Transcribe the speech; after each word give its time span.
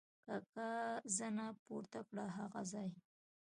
کاکا 0.25 0.71
زنه 1.17 1.47
پورته 1.63 1.99
کړه: 2.07 2.25
هغه 2.37 2.61
ځای! 2.71 2.89